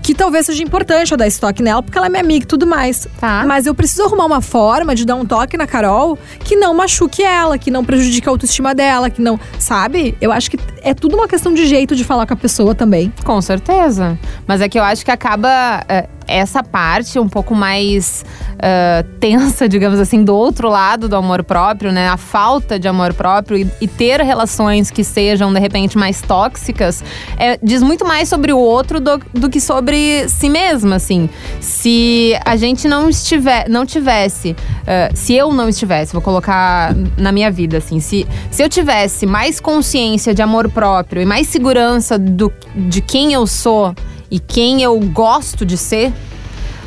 [0.07, 2.47] Que talvez seja importante eu dar esse toque nela, porque ela é minha amiga e
[2.47, 3.09] tudo mais.
[3.19, 3.43] Tá.
[3.45, 7.25] Mas eu preciso arrumar uma forma de dar um toque na Carol que não machuque
[7.25, 9.37] ela, que não prejudique a autoestima dela, que não.
[9.59, 10.17] Sabe?
[10.21, 13.13] Eu acho que é tudo uma questão de jeito de falar com a pessoa também.
[13.25, 14.17] Com certeza.
[14.47, 18.25] Mas é que eu acho que acaba é, essa parte um pouco mais
[18.59, 22.09] é, tensa, digamos assim, do outro lado do amor próprio, né?
[22.09, 27.03] A falta de amor próprio e, e ter relações que sejam, de repente, mais tóxicas,
[27.37, 31.29] é, diz muito mais sobre o outro do, do que sobre si mesma, assim.
[31.61, 37.33] Se a gente não estiver, não tivesse, é, se eu não estivesse, vou colocar na
[37.33, 42.19] minha vida, assim, se, se eu tivesse mais consciência de amor próprio e mais segurança
[42.19, 43.95] do, de quem eu sou
[44.31, 46.13] e quem eu gosto de ser,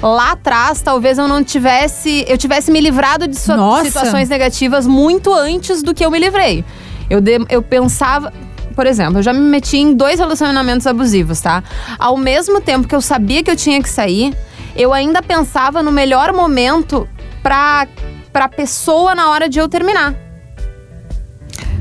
[0.01, 3.85] lá atrás talvez eu não tivesse, eu tivesse me livrado de so- Nossa.
[3.85, 6.63] situações negativas muito antes do que eu me livrei.
[7.09, 8.31] Eu, de- eu pensava,
[8.75, 11.63] por exemplo, eu já me meti em dois relacionamentos abusivos, tá?
[11.97, 14.35] Ao mesmo tempo que eu sabia que eu tinha que sair,
[14.75, 17.07] eu ainda pensava no melhor momento
[17.43, 17.87] pra,
[18.31, 20.13] pra pessoa na hora de eu terminar.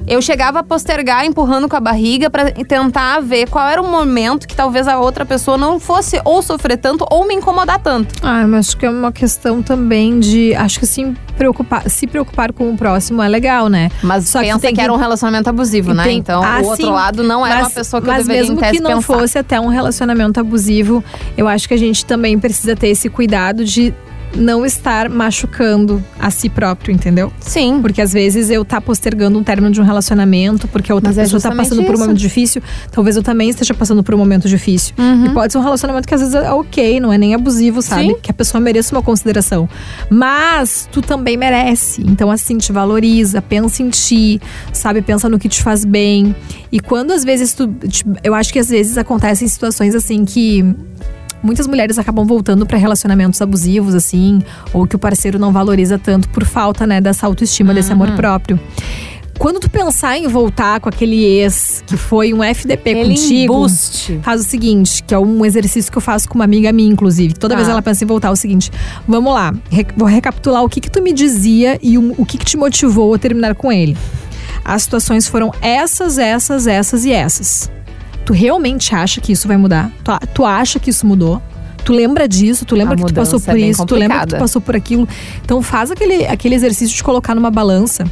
[0.08, 4.48] Eu chegava a postergar empurrando com a barriga pra tentar ver qual era o momento
[4.48, 8.14] que talvez a outra pessoa não fosse ou sofrer tanto ou me incomodar tanto.
[8.22, 10.54] Ah, mas acho que é uma questão também de.
[10.54, 13.90] Acho que sim, preocupar, se preocupar com o próximo é legal, né?
[14.02, 16.04] Mas Só que pensa tem que, que- era um relacionamento abusivo, né?
[16.04, 16.90] Tem- Então Ah, o outro sim.
[16.92, 19.02] lado não era uma pessoa que eu mas deveria mesmo em tese que não pensar.
[19.18, 21.04] fosse até um relacionamento abusivo,
[21.36, 23.92] eu acho que a gente também precisa ter esse cuidado de
[24.36, 27.32] não estar machucando a si próprio, entendeu?
[27.40, 27.78] Sim.
[27.80, 31.18] Porque às vezes eu tá postergando um término de um relacionamento porque a outra Mas
[31.18, 32.02] é pessoa tá justamente passando por um isso.
[32.04, 34.94] momento difícil, talvez eu também esteja passando por um momento difícil.
[34.98, 35.26] Uhum.
[35.26, 38.08] E pode ser um relacionamento que às vezes é ok, não é nem abusivo, sabe?
[38.08, 38.16] Sim.
[38.22, 39.68] Que a pessoa mereça uma consideração.
[40.10, 42.02] Mas tu também merece.
[42.06, 44.40] Então, assim, te valoriza, pensa em ti,
[44.72, 45.02] sabe?
[45.02, 46.34] Pensa no que te faz bem.
[46.70, 47.66] E quando às vezes tu.
[47.68, 50.64] te- Eu acho que às vezes acontecem situações assim que.
[51.42, 54.40] Muitas mulheres acabam voltando pra relacionamentos abusivos, assim,
[54.72, 58.58] ou que o parceiro não valoriza tanto por falta, né, dessa autoestima, desse amor próprio.
[59.38, 64.18] Quando tu pensar em voltar com aquele ex que foi um FDP Ele contigo, embuste.
[64.20, 67.34] faz o seguinte, que é um exercício que eu faço com uma amiga minha, inclusive.
[67.34, 67.58] Toda Tá.
[67.58, 68.68] vez ela pensa em voltar, é o seguinte:
[69.06, 69.54] vamos lá,
[69.96, 73.14] vou recapitular o que que tu me dizia e o, o que que te motivou
[73.14, 73.96] a terminar com ele.
[74.64, 77.70] As situações foram essas, essas, essas e essas.
[78.28, 79.90] Tu realmente acha que isso vai mudar?
[80.04, 81.40] Tu, tu acha que isso mudou?
[81.82, 82.66] Tu lembra disso?
[82.66, 83.86] Tu lembra A que tu passou é por bem isso?
[83.86, 84.44] Tu lembra que tu complicada.
[84.44, 85.08] passou por aquilo?
[85.42, 88.04] Então faz aquele, aquele exercício de colocar numa balança.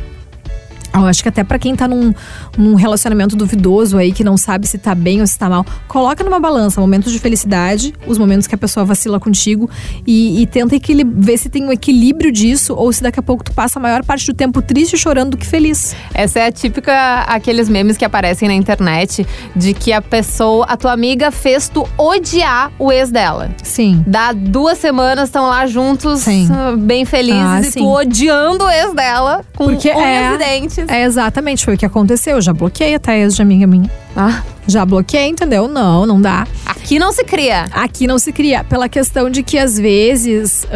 [0.97, 2.13] Eu acho que até pra quem tá num,
[2.57, 6.23] num relacionamento duvidoso aí, que não sabe se tá bem ou se tá mal, coloca
[6.25, 9.69] numa balança momentos de felicidade, os momentos que a pessoa vacila contigo
[10.07, 10.77] e, e tenta
[11.17, 14.05] ver se tem um equilíbrio disso ou se daqui a pouco tu passa a maior
[14.05, 15.95] parte do tempo triste chorando do que feliz.
[16.15, 20.77] Essa é a típica aqueles memes que aparecem na internet de que a pessoa, a
[20.77, 23.51] tua amiga fez tu odiar o ex dela.
[23.63, 24.03] Sim.
[24.07, 26.49] Dá duas semanas, estão lá juntos, Sim.
[26.79, 27.81] bem felizes, Ah, e sim.
[27.81, 30.86] tu odiando o ex dela, com Porque unhas é- e dentes.
[30.89, 32.37] É exatamente, foi o que aconteceu.
[32.37, 33.91] Eu já bloqueei até ex de amiga minha.
[34.17, 35.69] Ah, Já bloqueei, entendeu?
[35.69, 36.47] Não, não dá.
[36.65, 37.67] aqui não se cria.
[37.73, 38.65] Aqui não se cria.
[38.65, 40.67] Pela questão de que, às vezes,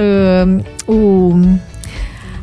[0.86, 1.32] o.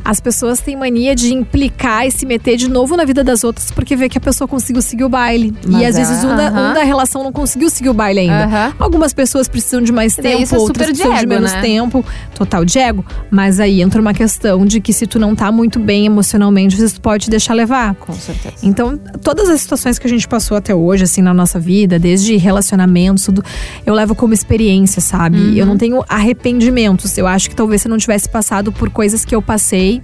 [0.08, 3.70] As pessoas têm mania de implicar e se meter de novo na vida das outras
[3.70, 5.52] porque vê que a pessoa conseguiu seguir o baile.
[5.66, 6.70] Mas e às é, vezes um, da, aham.
[6.70, 8.44] um da relação não conseguiu seguir o baile ainda.
[8.44, 8.74] Aham.
[8.78, 11.60] Algumas pessoas precisam de mais tempo, isso é outras de precisam de ego, menos né?
[11.60, 12.02] tempo.
[12.34, 13.04] Total de ego.
[13.30, 17.00] Mas aí entra uma questão de que se tu não tá muito bem emocionalmente, tu
[17.02, 17.94] pode te deixar levar.
[17.96, 18.56] Com certeza.
[18.62, 22.34] Então, todas as situações que a gente passou até hoje, assim, na nossa vida, desde
[22.36, 23.44] relacionamentos, tudo,
[23.84, 25.38] eu levo como experiência, sabe?
[25.38, 25.52] Uhum.
[25.52, 27.18] Eu não tenho arrependimentos.
[27.18, 29.97] Eu acho que talvez se eu não tivesse passado por coisas que eu passei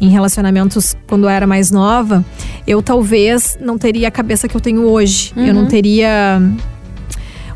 [0.00, 2.24] em relacionamentos quando eu era mais nova,
[2.66, 5.32] eu talvez não teria a cabeça que eu tenho hoje.
[5.36, 5.52] Eu Uhum.
[5.54, 6.40] não teria.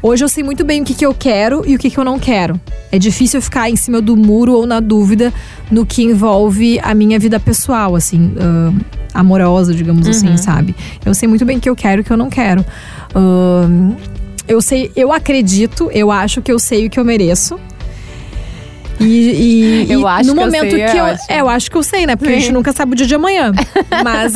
[0.02, 2.04] Hoje eu sei muito bem o que, que eu quero e o que, que eu
[2.04, 2.58] não quero.
[2.90, 5.30] É difícil ficar em cima do muro ou na dúvida
[5.70, 8.72] no que envolve a minha vida pessoal, assim, ah,
[9.20, 10.10] amorosa, digamos Uhum.
[10.10, 10.74] assim, sabe?
[11.04, 12.64] Eu sei muito bem o que eu quero e o que eu não quero.
[13.14, 13.68] Ah,
[14.48, 17.60] eu sei, eu acredito, eu acho que eu sei o que eu mereço.
[19.00, 21.04] E, e- Eu acho no que eu momento sei, é que eu.
[21.04, 21.26] ótimo.
[21.28, 22.16] É, eu acho que eu sei, né?
[22.16, 22.52] Porque a gente Sim.
[22.52, 23.52] nunca sabe o dia de amanhã.
[24.04, 24.34] Mas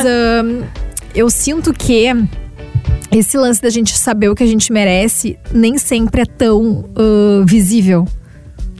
[1.13, 2.11] eu sinto que
[3.11, 7.43] esse lance da gente saber o que a gente merece nem sempre é tão ah,
[7.45, 8.05] visível.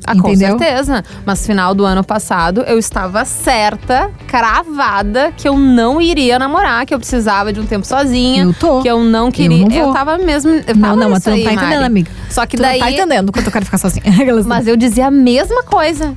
[0.08, 1.04] Ah, com certeza.
[1.26, 6.94] Mas final do ano passado, eu estava certa, cravada, que eu não iria namorar, que
[6.94, 8.44] eu precisava de um tempo sozinha.
[8.44, 8.82] Eu tô.
[8.82, 9.66] Que eu não queria.
[9.68, 9.94] não vou.
[9.94, 10.52] tava mesmo.
[10.52, 11.86] Eu Não, tava não, mas tu não aí, tá entendendo, Mari.
[11.86, 12.12] amiga.
[12.30, 12.80] Só que Tu daí.
[12.80, 14.04] não tá entendendo quanto eu quero ficar sozinha.
[14.46, 16.14] Mas eu dizia a mesma coisa.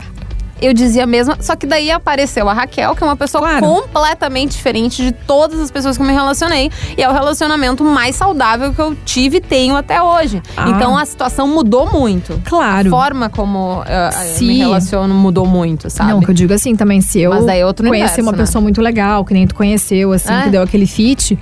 [0.60, 1.36] Eu dizia a mesma.
[1.40, 3.60] Só que daí apareceu a Raquel, que é uma pessoa Claro.
[3.66, 6.70] completamente diferente de todas as pessoas que eu me relacionei.
[6.96, 10.42] E é o relacionamento mais saudável que eu tive e tenho até hoje.
[10.56, 10.68] Ah.
[10.70, 12.40] Então a situação mudou muito.
[12.44, 12.88] Claro.
[12.88, 14.46] A forma como eh, eu Sim.
[14.48, 16.10] me relaciono mudou muito, sabe?
[16.10, 18.38] Não, que eu digo assim também, se eu Mas daí é outro conhecer uma né?
[18.38, 20.42] pessoa muito legal, que nem tu conheceu, assim, É.
[20.42, 21.38] que deu aquele fit,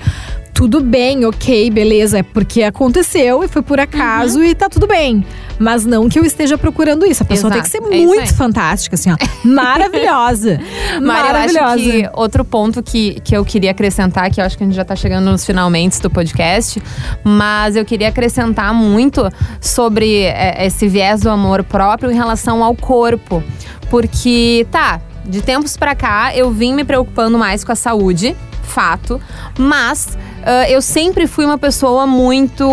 [0.57, 5.23] tudo bem, ok, beleza, é porque aconteceu e foi por acaso e tá tudo bem.
[5.59, 7.23] Mas não que eu esteja procurando isso.
[7.23, 9.17] A pessoa tem que ser Exato, é muito fantástica, assim, ó.
[9.45, 10.59] Maravilhosa.
[10.59, 11.75] Mari, eu Maravilhosa.
[11.75, 14.75] acho que outro ponto que, que eu queria acrescentar, que eu acho que a gente
[14.75, 16.83] já tá chegando nos finalmente do podcast,
[17.23, 22.75] mas eu queria acrescentar muito sobre é, esse viés do amor próprio em relação ao
[22.75, 23.45] corpo.
[23.91, 28.35] Porque, tá, de tempos pra cá eu vim me preocupando mais com a saúde,
[28.67, 29.21] fato,
[29.59, 32.65] mas ah, eu sempre fui uma pessoa muito.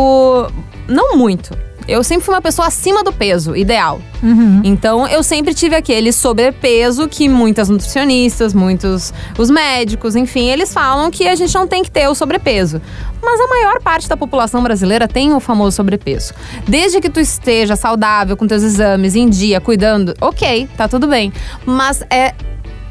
[0.88, 1.58] Não muito.
[1.86, 3.99] Eu sempre fui uma pessoa acima do peso ideal.
[4.21, 4.62] Uhum.
[4.63, 11.12] Então, eu sempre tive aquele sobrepeso que muitas nutricionistas, muitos os médicos, enfim, eles falam
[11.12, 12.82] que a gente não tem que ter o sobrepeso.
[13.21, 16.34] Mas a maior parte da população brasileira tem o famoso sobrepeso.
[16.65, 21.34] Desde que tu esteja saudável com teus exames em dia, cuidando, OK, tá tudo bem.
[21.65, 22.34] Mas é,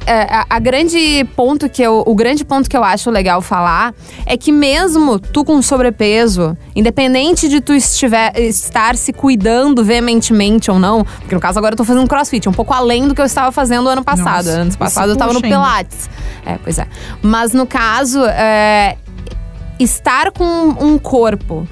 [0.07, 3.95] a, a grande ponto que eu, o grande ponto que eu acho legal falar
[4.27, 10.79] é que mesmo tu com sobrepeso, independente de tu estiver, estar se cuidando veementemente ou
[10.79, 13.27] não, porque no caso agora eu tô fazendo crossfit, um pouco além do que eu
[13.27, 14.47] estava fazendo ano passado.
[14.47, 15.43] Nossa, ano passado eu tava no.
[15.43, 16.09] Pilates.
[16.47, 16.87] É, pois é.
[17.21, 18.97] Mas no caso, é,
[19.79, 21.67] estar com um corpo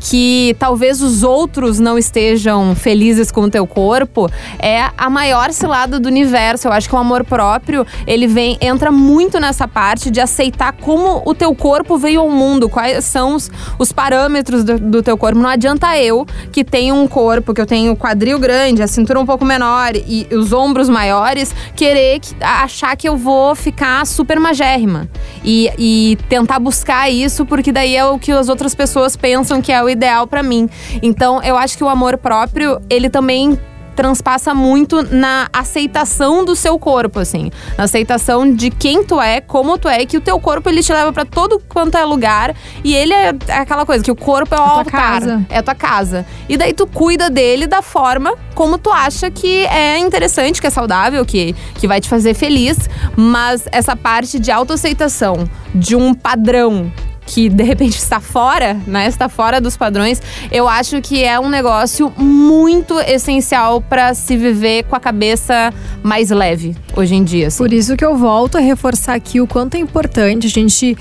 [0.00, 5.98] que talvez os outros não estejam felizes com o teu corpo é a maior cilada
[5.98, 6.68] do universo.
[6.68, 11.22] Eu acho que o amor próprio, ele vem entra muito nessa parte de aceitar como
[11.24, 15.38] o teu corpo veio ao mundo, quais são os, os parâmetros do, do teu corpo.
[15.38, 19.26] Não adianta eu que tenho um corpo, que eu tenho quadril grande, a cintura um
[19.26, 25.08] pouco menor e os ombros maiores, querer que- achar que eu vou ficar super magérrima
[25.44, 29.72] e, e tentar buscar isso, porque daí é o que as outras pessoas pensam que
[29.72, 30.68] é o ideal pra mim.
[31.02, 33.58] Então, eu acho que o amor próprio, ele também
[33.98, 37.50] transpassa muito na aceitação do seu corpo, assim.
[37.76, 40.92] Na aceitação de quem tu é, como tu é, que o teu corpo ele te
[40.92, 42.54] leva pra todo quanto é lugar.
[42.84, 44.92] E ele é aquela coisa, que o corpo é o tua altar.
[44.92, 45.46] casa.
[45.50, 46.24] É a tua casa.
[46.48, 50.70] E daí tu cuida dele da forma como tu acha que é interessante, que é
[50.70, 52.88] saudável, que, que vai te fazer feliz.
[53.16, 56.92] Mas essa parte de autoaceitação, de um padrão
[57.28, 59.06] que de repente está fora, né?
[59.06, 64.84] Está fora dos padrões, eu acho que é um negócio muito essencial para se viver
[64.84, 67.48] com a cabeça mais leve hoje em dia.
[67.48, 67.58] assim.
[67.58, 70.96] Por isso que eu volto a reforçar aqui o quanto é importante a gente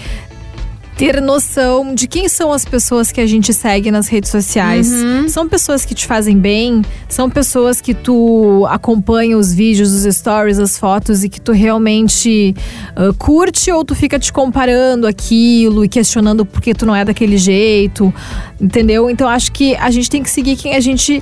[0.98, 4.92] ter noção de quem são as pessoas que a gente segue nas redes sociais.
[4.92, 5.30] Uhum.
[5.30, 6.82] São pessoas que te fazem bem?
[7.08, 12.56] São pessoas que tu acompanha os vídeos, os stories, as fotos e que tu realmente
[12.96, 17.06] ah, curte ou tu fica te comparando aquilo e questionando por que tu não é
[17.06, 18.12] daquele jeito,
[18.60, 19.08] entendeu?
[19.08, 21.22] Então acho que a gente tem que seguir quem a gente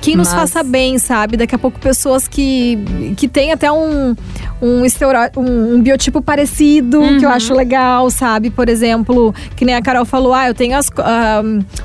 [0.00, 1.36] quem nos Mas- faça bem, sabe?
[1.36, 2.78] Daqui a pouco pessoas que,
[3.16, 4.14] que têm até um,
[4.62, 4.82] um,
[5.36, 8.50] um, um biotipo parecido, que eu acho legal, sabe?
[8.50, 10.90] Por exemplo, que nem a Carol falou, ah, eu tenho as,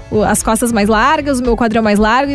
[0.09, 2.31] o- as costas mais largas, o meu quadril mais largo,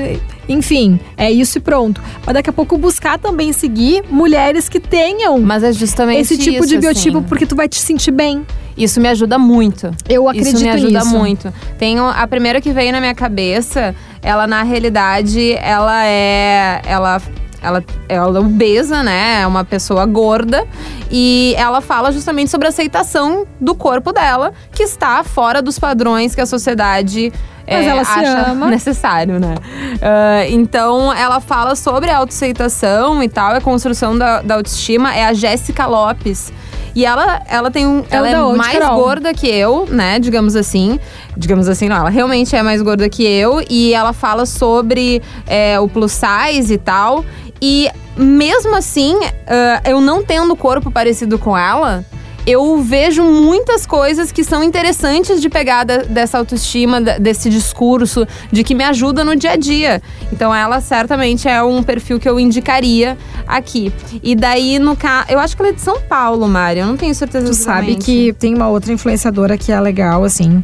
[0.48, 2.00] enfim, é isso e pronto.
[2.24, 6.58] Mas daqui a pouco buscar também seguir mulheres que tenham Mas é justamente esse tipo
[6.64, 7.26] isso, de biotipo, assim.
[7.28, 8.44] porque tu vai te sentir bem.
[8.76, 9.90] Isso me ajuda muito.
[10.06, 11.18] Eu acredito Isso me ajuda nisso.
[11.18, 11.52] muito.
[11.78, 17.20] Tenho a primeira que veio na minha cabeça, ela na realidade, ela é ela
[17.62, 19.42] ela, ela é obesa, né?
[19.42, 20.66] É uma pessoa gorda.
[21.10, 26.34] E ela fala justamente sobre a aceitação do corpo dela, que está fora dos padrões
[26.34, 27.32] que a sociedade
[27.66, 28.66] Mas é, ela se acha ama.
[28.70, 29.54] necessário, né?
[30.02, 35.14] Ah, então, ela fala sobre a autoaceitação e tal, a construção da, da autoestima.
[35.14, 36.52] É a Jéssica Lopes.
[36.96, 38.02] E ela, ela tem um.
[38.10, 38.98] Ela Ela, é da é mais Carol?
[38.98, 40.18] gorda que eu, né?
[40.18, 40.98] Digamos assim.
[41.36, 41.96] Digamos assim, não.
[41.96, 43.62] Ela realmente é mais gorda que eu.
[43.68, 47.22] E ela fala sobre é, o plus size e tal.
[47.60, 49.14] E mesmo assim,
[49.46, 52.04] ah, eu não tendo corpo parecido com ela.
[52.46, 58.72] Eu vejo muitas coisas que são interessantes de pegar dessa autoestima, desse discurso, de que
[58.72, 60.00] me ajuda no dia a dia.
[60.32, 63.92] Então, ela certamente é um perfil que eu indicaria aqui.
[64.22, 65.26] E daí, no caso.
[65.28, 66.78] Eu acho que ela é de São Paulo, Mari.
[66.78, 70.62] Eu não tenho certeza Tu sabe que tem uma outra influenciadora que é legal, assim.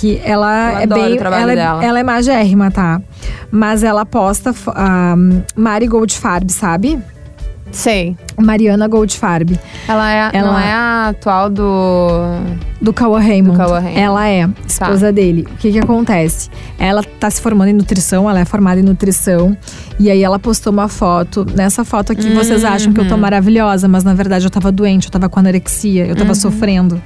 [0.00, 1.16] Que ela Eu é bem.
[1.18, 1.84] ela, é- dela.
[1.84, 3.00] ela é magérrima, tá?
[3.50, 5.14] Mas ela posta a
[5.56, 6.98] Mari Goldfarb, sabe?
[7.72, 8.16] Sei.
[8.38, 12.08] Mariana Goldfarb, Ela, é, Ela- não é a atual do.
[12.80, 13.58] do Cauã Raymond.
[13.58, 13.98] Raymond.
[13.98, 15.46] Ela é esposa dele.
[15.50, 16.48] O que que acontece?
[16.78, 19.56] Ela tá se formando em nutrição, ela é formada em nutrição.
[19.98, 21.44] E aí ela postou uma foto.
[21.54, 23.10] Nessa foto aqui, vocês acham que eu Uhum.
[23.10, 26.14] tô maravilhosa, mas na verdade eu tava doente, eu tava com anorexia, eu Uhum.
[26.16, 27.02] tava sofrendo.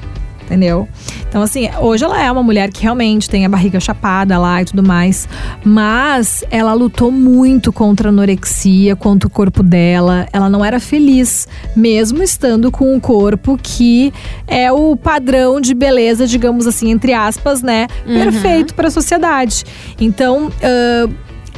[0.51, 0.89] Entendeu?
[1.29, 4.65] Então, assim, hoje ela é uma mulher que realmente tem a barriga chapada lá e
[4.65, 5.29] tudo mais.
[5.65, 10.27] Mas ela lutou muito contra a anorexia, contra o corpo dela.
[10.33, 14.13] Ela não era feliz, mesmo estando com um corpo que
[14.49, 17.87] é o padrão de beleza, digamos assim, entre aspas, né?
[18.05, 19.65] Perfeito para a sociedade.
[20.01, 21.09] Então, ah,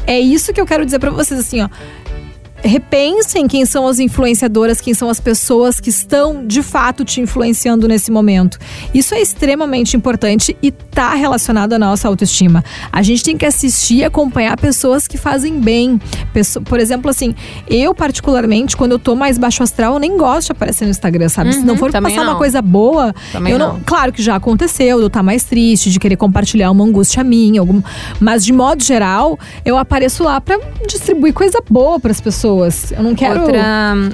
[0.07, 1.68] é isso que eu quero dizer para vocês, assim, ó
[2.62, 7.88] repensem quem são as influenciadoras, quem são as pessoas que estão de fato te influenciando
[7.88, 8.59] nesse momento.
[8.94, 12.64] Isso é extremamente importante e tá relacionado à nossa autoestima.
[12.92, 16.01] A gente tem que assistir e acompanhar pessoas que fazem bem.
[16.64, 17.35] Por exemplo, assim,
[17.68, 21.29] eu particularmente, quando eu tô mais baixo astral, eu nem gosto de aparecer no Instagram,
[21.29, 21.53] sabe?
[21.55, 22.38] Se não Uhum, for passar uma não.
[22.38, 23.81] coisa boa, Também eu não, não.
[23.81, 27.61] Claro que já aconteceu, de eu estar mais triste, de querer compartilhar uma angústia minha,
[27.61, 27.83] algum,
[28.20, 32.51] mas de modo geral, eu apareço lá pra distribuir coisa boa pras pessoas.
[32.92, 33.40] Eu não quero.
[33.40, 33.64] Outra,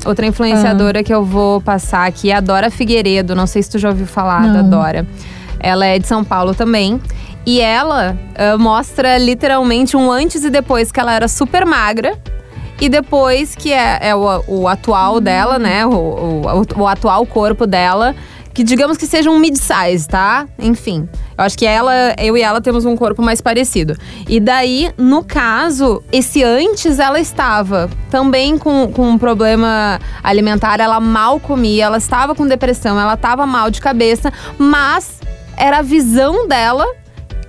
[0.07, 3.35] outra influenciadora que eu vou passar aqui é a Dora Figueiredo.
[3.35, 4.71] Não sei se tu já ouviu falar da Não.
[4.71, 5.07] Dora.
[5.61, 7.01] Ela é de São Paulo também.
[7.47, 12.19] E ela ah, mostra literalmente um antes e depois que ela era super magra.
[12.81, 15.85] E depois que é, é o, o atual dela, né?
[15.85, 18.15] O, o, o atual corpo dela.
[18.59, 20.45] Que digamos que seja um mid-size, tá?
[20.59, 21.09] Enfim.
[21.39, 23.97] Eu acho que ela, eu e ela temos um corpo mais parecido.
[24.29, 30.99] E daí, no caso, esse antes ela estava também com, com um problema alimentar, ela
[30.99, 35.21] mal comia, ela estava com depressão, ela estava mal de cabeça, mas
[35.57, 36.85] era a visão dela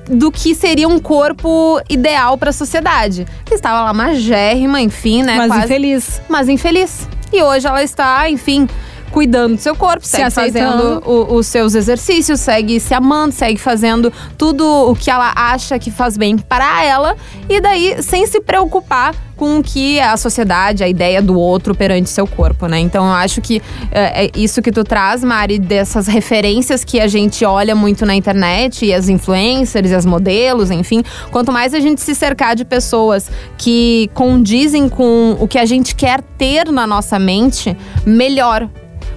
[0.07, 3.25] do que seria um corpo ideal para a sociedade.
[3.45, 5.37] Que estava lá magérrima, enfim, né?
[5.37, 6.21] mas quase- infeliz.
[6.29, 7.09] mas infeliz.
[7.33, 8.67] E hoje ela está, enfim,
[9.11, 10.71] cuidando do seu corpo, Se segue aceitando.
[11.01, 15.77] fazendo o- os seus exercícios, segue se amando, segue fazendo tudo o que ela acha
[15.79, 17.15] que faz bem para ela.
[17.49, 22.09] E daí, sem se preocupar com o que a sociedade, a ideia do outro perante
[22.09, 22.77] seu corpo, né?
[22.77, 27.07] Então eu acho que é, é isso que tu traz, Mari, dessas referências que a
[27.07, 31.03] gente olha muito na internet, e as influencers, e as modelos, enfim.
[31.31, 35.95] Quanto mais a gente se cercar de pessoas que condizem com o que a gente
[35.95, 38.67] quer ter na nossa mente, melhor.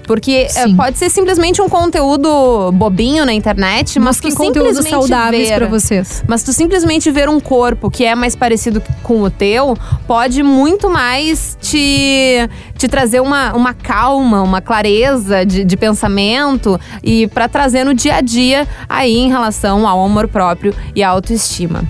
[0.07, 0.77] Porque é, Sim.
[0.77, 6.25] pode ser simplesmente um conteúdo bobinho na internet, mas tu conteúdos simplesmente saudáveis pra vocês.
[6.27, 10.91] mas tu simplesmente ver um corpo que é mais parecido com o teu, pode muito
[10.91, 17.85] mais te, te trazer uma, uma calma, uma clareza de, de pensamento e pra trazer
[17.85, 21.85] no dia a dia aí em relação ao amor próprio e à autoestima.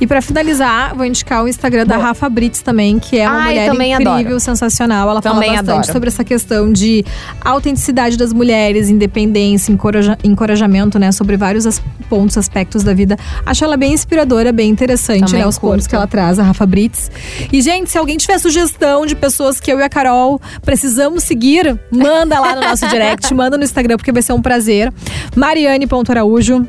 [0.00, 1.98] E pra finalizar, vou indicar o Instagram da.
[1.98, 4.40] Rafa Brits também, que é uma eu mulher incrível, adoro.
[4.40, 5.10] sensacional.
[5.10, 5.92] Ela Também fala bastante adoro.
[5.92, 7.04] sobre essa questão de
[7.44, 11.12] autenticidade das mulheres, independência, encoraja- encorajamento, né?
[11.12, 13.16] Sobre vários as- pontos, aspectos da vida.
[13.44, 15.46] Acho ela bem inspiradora, bem interessante, Também né?
[15.46, 15.88] Os pontos curto.
[15.90, 17.10] que ela traz, a Rafa Brits.
[17.52, 21.78] E, gente, se alguém tiver sugestão de pessoas que eu e a Carol precisamos seguir,
[21.92, 24.92] manda lá no nosso direct, manda no Instagram, porque vai ser um prazer.
[25.36, 26.66] Mariane.araújo.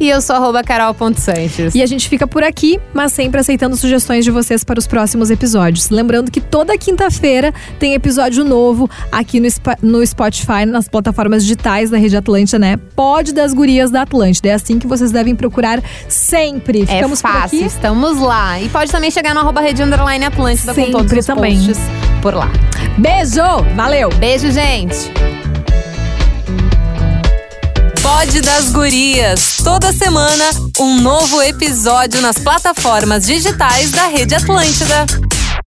[0.00, 1.74] E eu sou arroba carol.sanches.
[1.74, 5.30] E a gente fica por aqui, mas sempre aceitando sugestões de vocês para os próximos
[5.30, 5.90] episódios.
[5.90, 9.48] Lembrando que toda quinta-feira tem episódio novo aqui no,
[9.82, 12.78] no Spotify, nas plataformas digitais da Rede Atlântida, né?
[12.96, 14.48] Pode das gurias da Atlântida.
[14.48, 16.80] É assim que vocês devem procurar sempre.
[16.84, 18.58] É Ficamos é fácil, estamos lá.
[18.58, 21.56] E pode também chegar no arroba Rede Underline Atlântida sempre com todos os também.
[21.58, 21.78] posts
[22.22, 22.50] por lá.
[22.96, 23.42] Beijo!
[23.76, 24.08] Valeu!
[24.14, 25.12] Beijo, gente!
[28.10, 29.58] Pod das Gurias.
[29.62, 30.44] Toda semana,
[30.80, 35.06] um novo episódio nas plataformas digitais da Rede Atlântida.